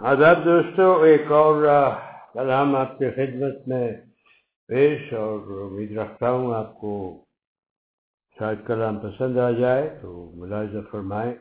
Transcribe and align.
آداب 0.00 0.44
دوستو، 0.44 1.00
ایک 1.00 1.32
اور 1.32 1.64
کلام 2.34 2.74
آپ 2.76 2.98
کے 2.98 3.10
خدمت 3.10 3.68
میں 3.68 3.92
پیش 4.68 5.12
اور 5.12 5.70
امید 5.70 5.98
رکھتا 5.98 6.30
ہوں 6.30 6.54
آپ 6.54 6.78
کو 6.78 7.24
شاید 8.38 8.58
کلام 8.66 8.98
پسند 8.98 9.38
آ 9.38 9.50
جائے 9.50 9.98
تو 10.02 10.32
ملاحظہ 10.34 10.78
فرمائیں۔ 10.90 11.34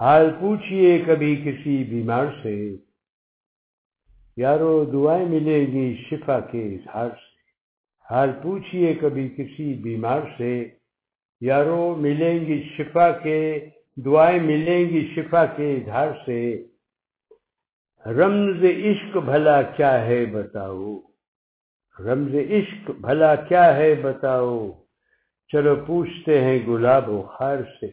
حال 0.00 0.30
پوچھئے 0.40 0.98
کبھی 1.06 1.36
کسی 1.36 1.84
بیمار 1.84 2.26
سے، 2.42 2.76
یارو 4.36 4.84
دعائیں 4.84 5.26
ملیں 5.26 5.66
گی 5.66 6.02
شفا 6.10 6.40
کے 6.40 6.74
اظہار 6.74 7.08
سے۔ 7.08 7.30
حال 8.10 8.30
پوچھئے 8.42 8.94
کبھی 8.94 9.28
کسی 9.28 9.74
بیمار 9.74 10.20
سے، 10.38 10.68
یارو 11.40 11.96
ملیں 11.96 12.40
گی 12.40 12.62
شفا 12.76 13.10
کے، 13.12 13.68
دعائیں 14.04 14.40
ملیں 14.40 14.84
گی 14.84 15.12
شفا 15.14 15.46
کے 15.46 15.74
اظہار 15.76 16.08
سے۔ 16.26 16.66
رمز 18.06 18.64
عشق 18.64 19.16
بھلا 19.16 19.62
کیا 19.62 20.06
ہے 20.06 20.26
بتاؤ؟ 20.26 21.00
رمز 21.98 22.34
عشق 22.34 22.90
بھلا 22.90 23.34
کیا 23.34 23.76
ہے 23.76 23.94
بتاؤ؟ 23.94 24.70
چلو 25.52 25.76
پوچھتے 25.86 26.40
ہیں 26.40 26.66
گلاب 26.66 27.08
و 27.08 27.22
خیر 27.22 27.58
سے۔ 27.80 27.86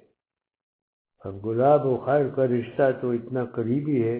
اب 1.20 1.45
گلاب 1.45 1.85
و 1.85 1.98
خیر 1.98 2.30
کا 2.30 2.48
رشتہ 2.48 2.91
تو 3.02 3.12
اتنا 3.12 3.45
قریبی 3.45 4.04
ہے۔ 4.04 4.18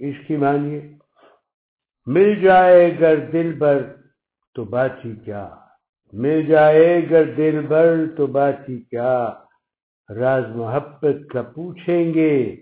عشق 0.00 0.30
ہی 0.30 0.36
مانیے 0.36 0.94
مل 2.06 2.40
جائے 2.40 3.00
گر 3.00 3.30
دل 3.32 3.52
بر 3.58 3.82
تو 4.54 4.64
بات 4.64 5.04
ہی 5.04 5.16
کیا۔ 5.16 5.56
مل 6.12 6.46
جائے 6.46 7.10
گر 7.10 7.24
دل 7.24 7.66
بر 7.66 7.94
تو 8.16 8.26
بات 8.26 8.68
ہی 8.68 8.78
کیا۔ 8.78 9.32
راز 10.16 10.44
محبت 10.56 11.16
کا 11.32 11.42
پوچھیں 11.42 12.14
گے 12.14 12.56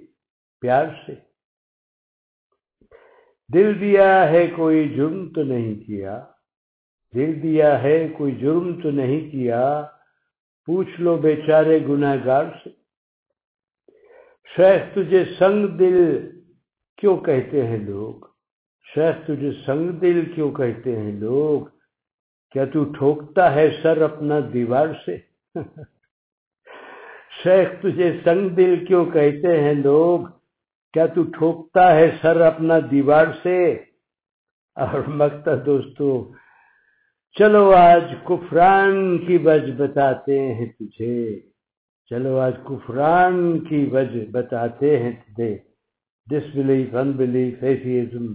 پیار 0.60 0.86
سے۔ 1.06 1.27
دل 3.54 3.80
دیا 3.80 4.08
ہے 4.30 4.46
کوئی 4.46 4.88
جرم 4.88 5.28
تو 5.28 5.42
نہیں 5.42 5.74
کیا؟ 5.74 6.20
دل 7.14 7.42
دیا 7.42 7.82
ہے 7.82 7.96
کوئی 8.08 8.32
جرم 8.32 8.80
تو 8.80 8.90
نہیں 8.90 9.30
کیا؟ 9.30 9.82
پوچھ 10.68 11.00
لو 11.00 11.16
بیچارے 11.16 11.78
گناہ 11.88 12.16
گار 12.24 12.44
سے۔ 12.64 12.70
شیخ 14.50 14.94
تجھے 14.94 15.24
سنگ 15.38 15.66
دل 15.66 15.96
کیوں 16.98 17.16
کہتے 17.16 17.66
ہیں 17.66 17.78
لوگ؟ 17.78 18.26
شیخ 18.86 19.26
تجھے 19.26 19.50
سنگ 19.66 19.90
دل 19.90 20.24
کیوں 20.34 20.50
کہتے 20.50 20.96
ہیں 21.00 21.12
لوگ؟ 21.12 21.66
کیا 22.54 22.64
تو 22.64 22.84
ٹھوکتا 22.84 23.54
ہے 23.54 23.68
سر 23.82 24.02
اپنا 24.02 24.38
دیوار 24.52 24.88
سے؟ 25.06 25.16
شیخ 27.42 27.68
تجھے 27.82 28.12
سنگ 28.24 28.48
دل 28.48 28.84
کیوں 28.84 29.04
کہتے 29.10 29.60
ہیں 29.60 29.74
لوگ؟ 29.74 30.37
کیا 30.92 31.06
تو 31.06 31.22
ٹھوکتا 31.22 31.96
ہے 31.96 32.10
سر 32.22 32.40
اپنا 32.40 32.74
دیوار 32.90 33.26
سے؟ 33.42 33.72
اور 34.76 35.00
مکتا 35.08 35.50
دوستو، 35.66 36.32
چلو 37.38 37.70
آج 37.70 38.04
کفران 38.24 39.18
کی 39.26 39.36
وجہ 39.36 39.72
بتاتے 39.72 40.54
ہیں 40.54 40.66
تجھے۔ 40.66 41.40
چلو 42.10 42.38
آج 42.38 42.54
کفران 42.64 43.58
کی 43.64 43.84
وجہ 43.92 44.24
بتاتے 44.30 44.98
ہیں 45.02 45.12
تجھے۔ 45.12 45.58
ڈس 46.30 46.46
بلیف 46.54 46.94
ان 46.94 47.12
بلیف 47.12 47.54
ایتھیزم 47.60 48.26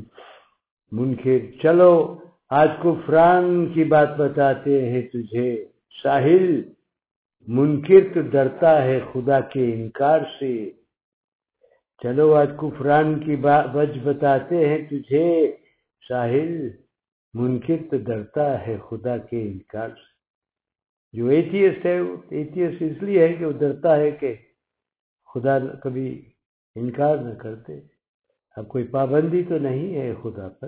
منکر۔ 0.92 1.40
چلو 1.64 2.20
آج 2.50 2.70
کفران 2.84 3.74
کی 3.74 3.84
بات 3.84 4.18
بتاتے 4.18 4.90
ہیں 4.90 5.02
تجھے۔ 5.02 5.66
ساحل، 6.04 6.62
منکر 7.48 8.14
تو 8.14 8.22
ڈرتا 8.22 8.84
ہے 8.84 9.00
خدا 9.14 9.40
کے 9.40 9.74
انکار 9.74 10.20
سے۔ 10.40 10.83
چلو 12.04 12.34
آج 12.34 12.50
کفران 12.58 13.20
کی 13.20 13.36
وجہ 13.74 14.00
بتاتے 14.04 14.70
ہیں 14.70 14.78
تجھے۔ 14.90 15.58
ساحل 16.08 16.70
منکر 17.34 17.76
تو 17.92 17.98
ڈرتا 17.98 18.68
ہے 18.68 18.78
خدا 18.90 19.18
کے 19.18 19.42
انکار 19.42 19.90
سے۔ 19.90 20.14
جو 21.18 21.28
ایتھیسٹ 21.28 21.86
ہے، 21.86 22.00
ایتھیسٹ 22.30 22.82
اس 22.82 23.04
لیے 23.04 23.28
ہے 23.28 23.34
کہ 23.34 23.46
وہ 23.46 23.52
ڈرتا 23.52 23.96
ہے 23.96 24.12
کہ 24.12 24.36
خدا 25.34 25.60
کبھی 25.60 26.32
انکار 26.76 27.18
نہ 27.18 27.34
کرتے۔ 27.34 27.80
اب 28.56 28.68
کوئی 28.68 28.88
پابندی 28.88 29.44
تو 29.44 29.58
نہیں 29.58 29.96
ہے 29.96 30.14
خدا 30.24 30.50
پر۔ 30.50 30.68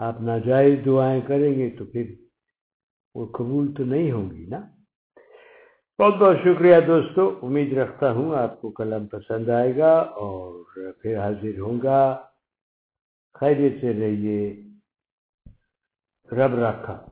آپ 0.00 0.20
ناجائز 0.20 0.78
دعائیں 0.86 1.20
کریں 1.20 1.54
گے 1.54 1.70
تو 1.70 1.84
پھر 1.84 2.14
وہ 3.14 3.26
قبول 3.26 3.74
تو 3.74 3.84
نہیں 3.84 4.12
ہوں 4.12 4.30
گی 4.30 4.46
نا؟ 4.46 4.83
بہت 5.98 6.14
بہت 6.14 6.36
شکریہ 6.44 6.80
دوستو. 6.86 7.40
امید 7.42 7.78
رکھتا 7.78 8.10
ہوں 8.12 8.34
آپ 8.36 8.60
کو 8.60 8.70
قلم 8.70 9.06
پسند 9.06 9.48
آئے 9.48 9.76
گا 9.76 9.92
اور 10.22 10.64
پھر 11.02 11.18
حاضر 11.18 11.58
ہوں 11.58 11.78
گا. 11.82 12.00
خیریت 13.40 13.80
سے 13.80 13.92
رہیے. 13.92 14.40
رب 16.32 16.54
رکھا 16.58 16.96